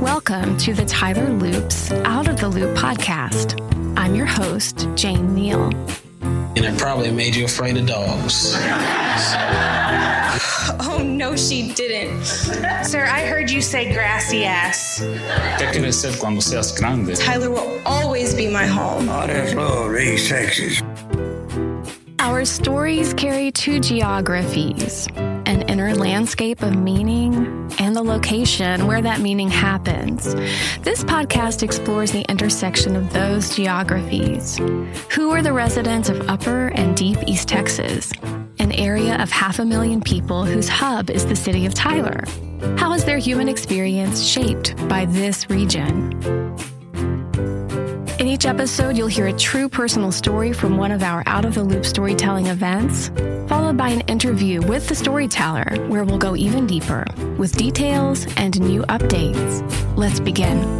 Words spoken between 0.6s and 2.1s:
the Tyler Loop's